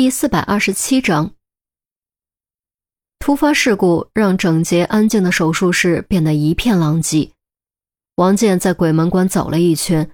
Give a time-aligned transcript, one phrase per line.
[0.00, 1.32] 第四百二十七章，
[3.18, 7.32] 突发事故让整洁安静的手术室变得一片狼藉。
[8.14, 10.10] 王健在鬼门关走了一圈，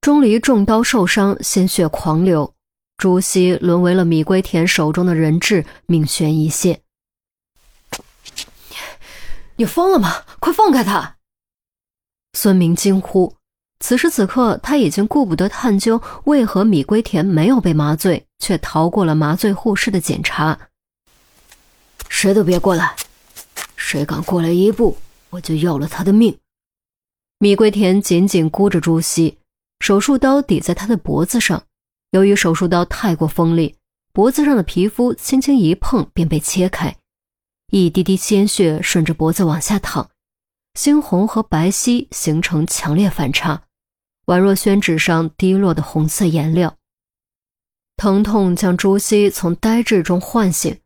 [0.00, 2.54] 钟离中刀受伤，鲜血狂流；
[2.96, 6.82] 朱熹沦为了米龟田手中的人质，命悬一线。
[9.56, 10.22] 你疯了吗？
[10.38, 11.16] 快放开他！
[12.34, 13.34] 孙明惊呼。
[13.80, 20.68] 此时此刻，他已经顾不得探究为何米龟田没有被麻醉，却逃过了麻醉护士的检查。
[22.10, 22.94] 谁都别过来！
[23.74, 24.98] 谁敢过来一步，
[25.30, 26.36] 我就要了他的命！
[27.38, 29.38] 米龟田紧紧箍着朱熹，
[29.80, 31.64] 手术刀抵在他的脖子上。
[32.10, 33.76] 由于手术刀太过锋利，
[34.12, 36.94] 脖子上的皮肤轻轻一碰便被切开，
[37.70, 40.10] 一滴滴鲜血顺着脖子往下淌，
[40.78, 43.62] 猩红和白皙形成强烈反差。
[44.26, 46.76] 宛若宣纸上滴落的红色颜料，
[47.96, 50.78] 疼痛将朱熹从呆滞中唤醒，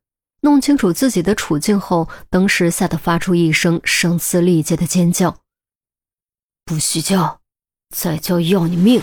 [0.43, 5.39] 弄清楚自己的处境后，当时吓得发出一声声嘶力竭的尖叫
[6.65, 7.41] ：“不许叫！
[7.95, 9.01] 再叫要你命！”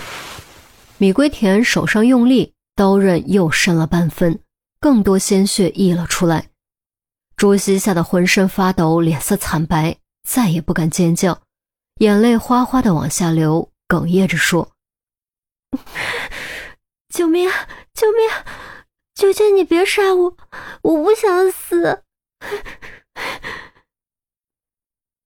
[0.97, 4.39] 米龟田手上用力，刀刃又深了半分，
[4.79, 6.49] 更多鲜血溢了出来。
[7.35, 11.41] 朱熹吓得浑身发抖，脸色惨白，再也不敢尖叫，
[11.97, 13.71] 眼泪哗哗的往下流。
[13.87, 14.71] 哽咽着说
[17.15, 17.49] ：“救命！
[17.93, 18.29] 救命！
[19.15, 20.35] 求求你别杀我，
[20.81, 22.03] 我不想死。”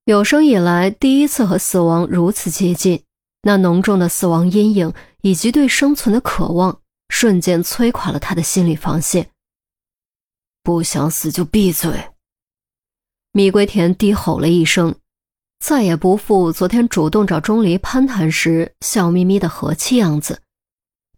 [0.05, 3.03] 有生以来第一次和死亡如此接近，
[3.41, 9.31] 那浓重的死亡阴影以及对生存的渴望，瞬间摧垮了他的心理防线。
[10.61, 12.11] 不想死就闭嘴！
[13.31, 14.93] 米龟田低吼了一声。
[15.57, 20.43] 再也不复昨天主动找钟离攀谈时笑眯眯的和气样子，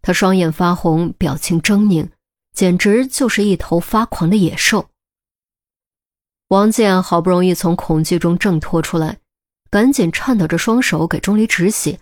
[0.02, 2.10] 他双眼发红，表情狰狞，
[2.52, 4.90] 简直就是一头发狂的野兽。
[6.48, 9.18] 王健好不容易从恐惧中挣脱出来，
[9.70, 11.98] 赶紧颤抖着双手给钟离止血。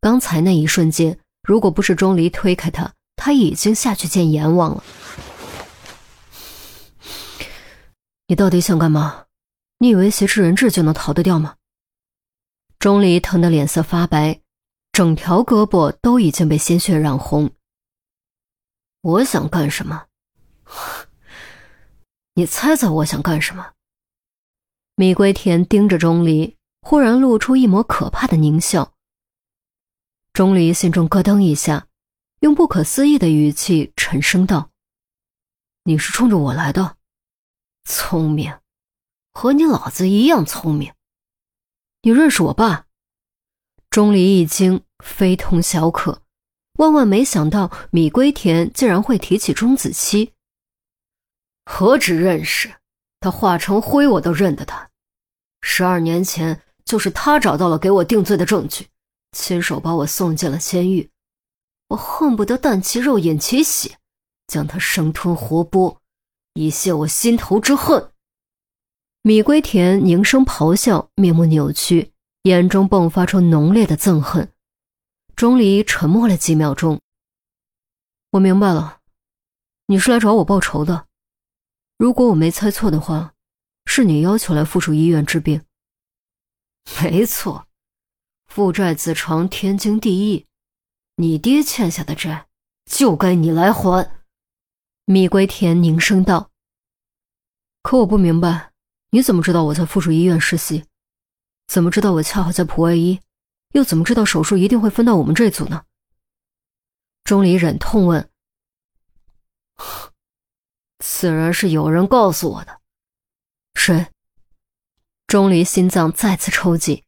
[0.00, 4.84] 刚才那一瞬间，如果不是钟离推开他，他已经下去见阎王了。
[8.28, 9.24] 你到底想干嘛？
[9.78, 11.56] 你以为挟持人质就能逃得掉吗？
[12.78, 14.41] 钟离疼得脸色发白，
[14.92, 17.50] 整条胳膊都已经被鲜血染红。
[19.00, 20.06] 我想干什么？
[22.36, 23.72] 你猜猜我想干什么？
[24.94, 28.92] 米龟田盯着钟离，忽然露出一抹可怕的狞笑。
[30.34, 31.88] 钟离心中咯噔一下，
[32.40, 34.70] 用不可思议的语气沉声道
[35.84, 36.98] ：“你是冲着我来的？
[37.84, 38.60] 聪明，
[39.32, 40.92] 和你老子一样聪明。”
[42.04, 42.86] 你认识我爸？
[43.92, 46.22] 钟离一惊，非同小可，
[46.78, 50.32] 万万没想到米龟田竟然会提起钟子期。
[51.66, 52.76] 何止认识，
[53.20, 54.88] 他化成灰我都认得他。
[55.60, 58.86] 十二年前，就是他找到了给我定罪的证据，
[59.36, 61.10] 亲手把我送进了监狱。
[61.88, 63.98] 我恨不得啖其肉，饮其血，
[64.46, 65.98] 将他生吞活剥，
[66.54, 68.10] 以泄我心头之恨。
[69.20, 72.11] 米龟田凝声咆哮，面目扭曲，
[72.42, 74.52] 眼中迸发出浓烈的憎恨。
[75.36, 77.00] 钟离沉默了几秒钟。
[78.30, 79.00] 我明白了，
[79.86, 81.06] 你是来找我报仇的。
[81.98, 83.34] 如果我没猜错的话，
[83.86, 85.64] 是你要求来附属医院治病。
[87.00, 87.66] 没错，
[88.46, 90.46] 父债子偿，天经地义。
[91.16, 92.48] 你爹欠下的债，
[92.86, 94.24] 就该你来还。
[95.04, 96.50] 米龟田凝声道。
[97.82, 98.72] 可我不明白。
[99.10, 100.84] 你怎么知道我在附属医院实习？
[101.72, 103.18] 怎么知道我恰好在普外医？
[103.70, 105.86] 又怎么知道手术一定会分到我们这组呢？
[107.24, 108.28] 钟离忍痛问。
[110.98, 112.82] 自然是有人告诉我的。
[113.72, 114.08] 谁？
[115.26, 117.04] 钟离心脏再次抽紧。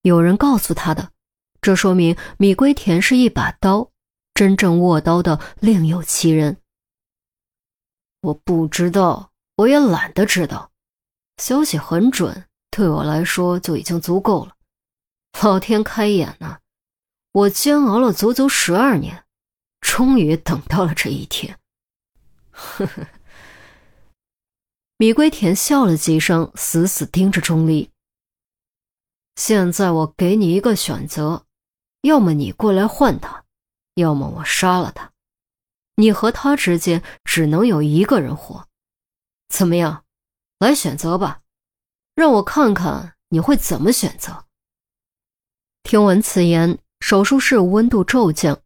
[0.00, 1.12] 有人告诉他的，
[1.60, 3.90] 这说明米龟田是一把刀，
[4.32, 6.56] 真正握刀的另有其人。
[8.22, 10.72] 我不知道，我也懒得知道。
[11.36, 14.56] 消息很准，对我来说就已经足够了。
[15.44, 16.58] 老天开眼呐！
[17.30, 19.24] 我煎熬了足足十二年，
[19.80, 21.56] 终于等到了这一天。
[24.98, 27.88] 米龟田笑了几声，死死盯着钟离。
[29.36, 31.46] 现在我给你一个选择：
[32.00, 33.44] 要么你过来换他，
[33.94, 35.12] 要么我杀了他。
[35.94, 38.66] 你和他之间只能有一个人活，
[39.48, 40.04] 怎么样？
[40.58, 41.42] 来选择吧，
[42.14, 44.44] 让我看看你会怎么选择。
[45.82, 48.60] 听闻此言，手术室温度骤降，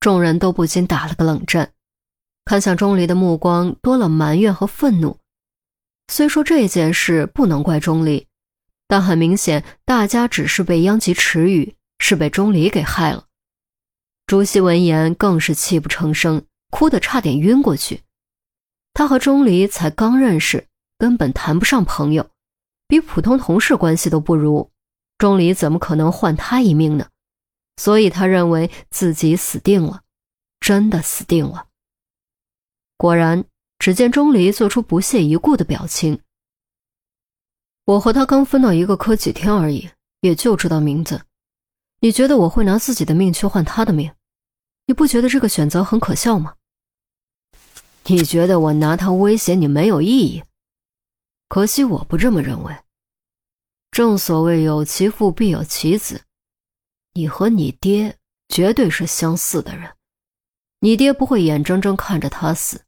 [0.00, 1.72] 众人都不禁打了个冷战。
[2.44, 5.18] 看向钟离的目光多了埋怨和愤怒。
[6.08, 8.26] 虽说这件事不能怪钟离，
[8.86, 13.26] 但很明显，大家只是被殃及池鱼，是被钟离给害了。
[14.26, 18.02] 朱熹闻言更是泣不成声，哭得差点晕过去。
[18.92, 20.66] 他和钟离才刚认识，
[20.98, 22.28] 根本谈不上朋友，
[22.94, 24.70] 比普通同事关系都不如。
[25.18, 27.08] 钟离怎么可能换他一命呢？
[27.76, 30.02] 所以他认为自己死定了，
[30.60, 31.66] 真的死定了。
[32.96, 33.44] 果然，
[33.80, 36.20] 只见钟离做出不屑一顾的表情。
[37.84, 41.22] 我和他刚分到一个科几天而已，也就知道名字。
[41.98, 44.12] 你觉得我会拿自己的命去换他的命？
[44.86, 46.54] 你不觉得这个选择很可笑吗？
[48.04, 50.44] 你觉得我拿他威胁你没有意义？
[51.48, 52.76] 可惜我不这么认为。
[53.94, 56.24] 正所谓有其父必有其子，
[57.12, 58.18] 你和你爹
[58.48, 59.94] 绝对是相似的人。
[60.80, 62.84] 你爹不会眼睁睁看着他死，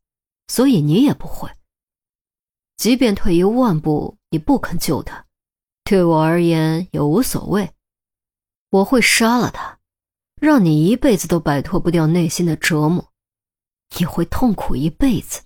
[0.49, 1.49] 所以你也不会。
[2.77, 5.25] 即便退一万步，你不肯救他，
[5.85, 7.73] 对我而言也无所谓。
[8.71, 9.79] 我会杀了他，
[10.41, 13.13] 让你一辈子都摆脱不掉内心的折磨。
[13.97, 15.43] 你会痛苦一辈子，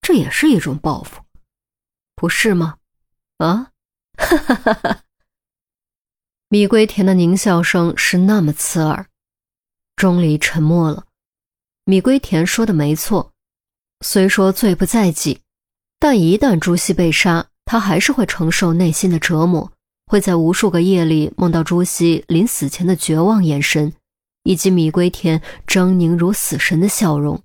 [0.00, 1.24] 这也是一种报复，
[2.14, 2.78] 不是吗？
[3.38, 3.72] 啊，
[4.16, 5.02] 哈哈哈哈！
[6.48, 9.06] 米龟田的狞笑声是那么刺耳。
[9.96, 11.06] 钟离沉默了。
[11.84, 13.32] 米龟田说的没错，
[14.00, 15.40] 虽说罪不在己，
[15.98, 19.72] 但一旦朱熹被杀，他还是会承受内心的折磨，
[20.06, 23.94] 会在无数个夜里梦到朱熹临死前的绝望眼神，
[24.42, 27.42] 以及米龟田狰狞如死神的笑容。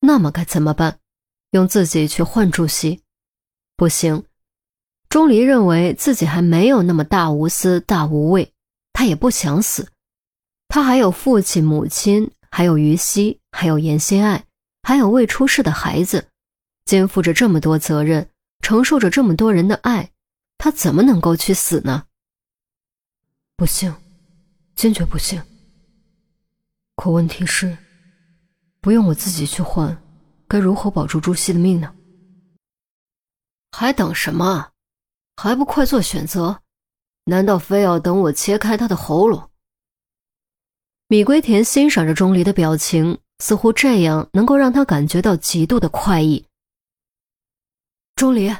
[0.00, 0.98] 那么该怎么办？
[1.52, 3.00] 用自己去换朱熹？
[3.76, 4.24] 不行。
[5.14, 8.52] 钟离认为自己还没有那么大无私、大无畏，
[8.92, 9.92] 他也不想死。
[10.66, 14.44] 他还有父亲、母亲，还有于西，还有严心爱，
[14.82, 16.26] 还有未出世的孩子，
[16.84, 18.28] 肩负着这么多责任，
[18.58, 20.10] 承受着这么多人的爱，
[20.58, 22.06] 他怎么能够去死呢？
[23.56, 23.94] 不行，
[24.74, 25.40] 坚决不行。
[26.96, 27.78] 可问题是。
[28.80, 29.96] 不用我自己去换，
[30.48, 31.94] 该如何保住朱熹的命呢？
[33.70, 34.72] 还等什么？
[35.36, 36.60] 还不快做选择？
[37.24, 39.50] 难道非要等我切开他的喉咙？
[41.08, 46.46] 米龟田欣赏着钟离的表情，似乎这样能够让他感觉到极度的快意。
[48.16, 48.54] 钟离，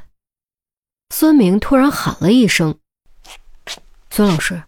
[1.10, 2.78] 孙明突然喊了一声
[4.10, 4.64] ：“孙老师，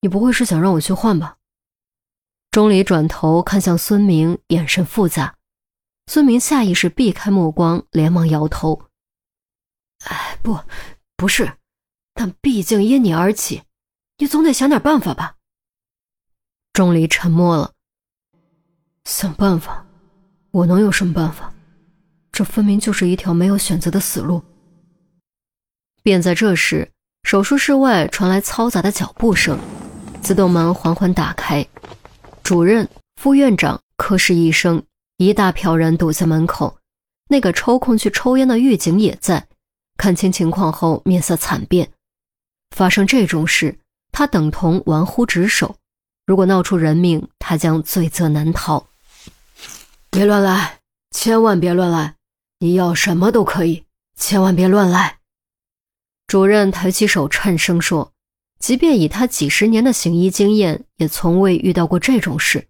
[0.00, 1.36] 你不会是想让我去换吧？”
[2.52, 5.36] 钟离转头看向孙明，眼神复杂。
[6.06, 8.88] 孙明下意识避开目光，连忙摇头
[10.06, 10.58] ：“哎，不，
[11.16, 11.52] 不是。
[12.14, 13.62] 但毕竟因你而起，
[14.18, 15.36] 你总得想点办法吧。”
[16.72, 17.72] 钟离沉默了。
[19.04, 19.84] 想办法？
[20.50, 21.52] 我能有什么办法？
[22.32, 24.42] 这分明就是一条没有选择的死路。
[26.02, 26.90] 便在这时，
[27.24, 29.58] 手术室外传来嘈杂的脚步声，
[30.22, 31.66] 自动门缓缓打开。
[32.42, 34.82] 主任、副院长、科室医生，
[35.16, 36.78] 一大票人堵在门口。
[37.28, 39.48] 那个抽空去抽烟的狱警也在，
[39.96, 41.90] 看清情况后面色惨变。
[42.70, 43.78] 发生这种事，
[44.12, 45.76] 他等同玩忽职守。
[46.26, 48.88] 如果闹出人命，他将罪责难逃。
[50.10, 52.16] 别乱来，千万别乱来！
[52.58, 53.84] 你要什么都可以，
[54.16, 55.18] 千万别乱来！
[56.26, 58.12] 主任抬起手，颤声说。
[58.58, 62.66] 即便以他几十年的行医经验，也从未遇到过这种事。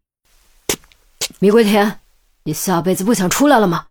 [1.38, 2.00] 米桂田，
[2.42, 3.86] 你下辈子不想出来了吗？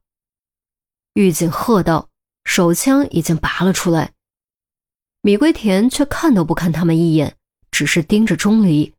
[1.13, 2.09] 狱警喝道，
[2.45, 4.13] 手枪已经拔了出来。
[5.21, 7.35] 米龟田却看都不看他们一眼，
[7.69, 8.93] 只是盯着钟离，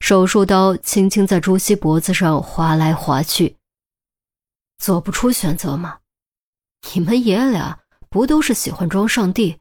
[0.00, 3.56] 手术刀轻轻在朱熹脖子上划来划去。
[4.78, 6.00] 做不出选择吗？
[6.92, 7.78] 你们爷俩
[8.10, 9.60] 不都是喜欢装上帝？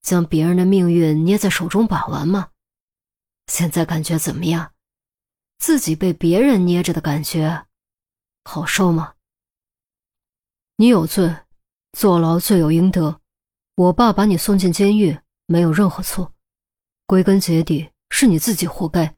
[0.00, 2.50] 将别人的命运捏在手中把玩吗？
[3.48, 4.72] 现在感觉怎么样？
[5.58, 7.66] 自己被别人捏着的感觉，
[8.44, 9.14] 好受吗？
[10.76, 11.36] 你有罪，
[11.92, 13.20] 坐牢罪有应得。
[13.74, 16.32] 我爸把你送进监狱，没有任何错，
[17.06, 19.16] 归根结底是你自己活该。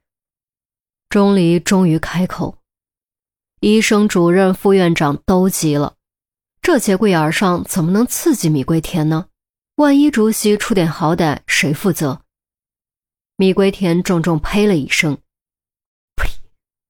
[1.09, 2.57] 钟离终于开口，
[3.59, 5.95] 医生、主任、副院长都急了，
[6.61, 9.27] 这节骨眼上怎么能刺激米桂田呢？
[9.75, 12.21] 万一竹溪出点好歹，谁负责？
[13.35, 15.17] 米龟田重重呸了一声
[16.15, 16.29] ：“呸！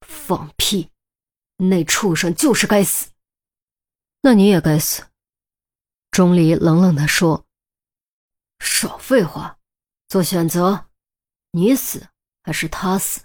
[0.01, 0.89] 放屁！
[1.57, 3.09] 那畜生就是该死。
[4.21, 5.03] 那你也该死。”
[6.15, 7.43] 钟离冷冷地说
[8.63, 9.57] ：“少废话，
[10.07, 10.85] 做选择，
[11.51, 12.07] 你死
[12.41, 13.23] 还是他死？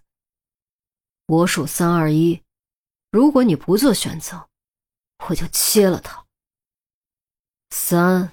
[1.27, 2.43] 我数三二一，
[3.13, 4.49] 如果你不做选择，
[5.29, 6.27] 我就切了他。
[7.71, 8.33] 三。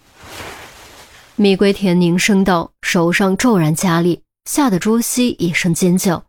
[1.36, 6.26] 米龟田凝声道，手上骤然加力，吓得朱熹一声尖叫，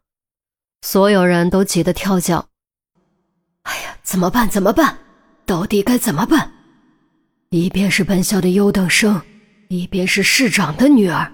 [0.83, 2.51] 所有人都急得跳脚。
[3.63, 4.47] 哎呀，怎么办？
[4.51, 4.99] 怎么办？
[5.47, 6.58] 到底该怎么办？
[7.51, 9.23] 一边是本校的优等生，
[9.69, 11.33] 一边是市长的女儿，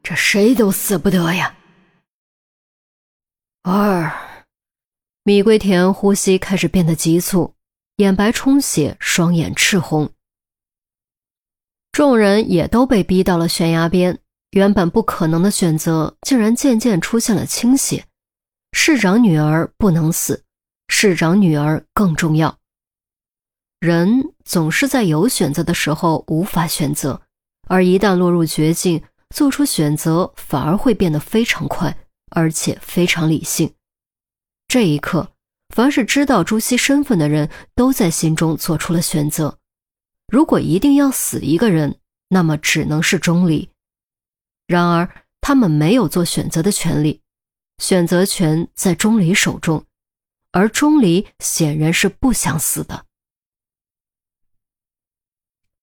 [0.00, 1.52] 这谁都死不得呀！
[3.64, 4.12] 二，
[5.24, 7.54] 米龟田呼吸开始变得急促，
[7.96, 10.12] 眼白充血，双眼赤红。
[11.90, 14.16] 众人也都被逼到了悬崖边，
[14.52, 18.04] 原本不可能的选择，竟然渐渐出现了倾斜。
[18.74, 20.44] 市长女儿不能死，
[20.86, 22.56] 市长女儿更重要。
[23.82, 27.20] 人总是在有选择的时候无法选择，
[27.66, 29.02] 而一旦落入绝境，
[29.34, 31.98] 做出选择反而会变得非常快，
[32.30, 33.74] 而且非常理性。
[34.68, 35.32] 这一刻，
[35.74, 39.58] 凡是知道朱熹身份的人都在心中做出了选择。
[40.28, 41.96] 如果一定要死一个人，
[42.28, 43.68] 那么只能是钟离。
[44.68, 45.10] 然而
[45.40, 47.20] 他们没有做选择的权利，
[47.78, 49.84] 选择权在钟离手中，
[50.52, 53.06] 而钟离显然是不想死的。